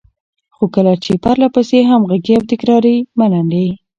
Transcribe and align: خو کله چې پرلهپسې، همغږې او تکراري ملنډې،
خو 0.55 0.63
کله 0.75 0.93
چې 1.03 1.11
پرلهپسې، 1.23 1.79
همغږې 1.89 2.33
او 2.37 2.43
تکراري 2.51 2.95
ملنډې، 3.19 3.67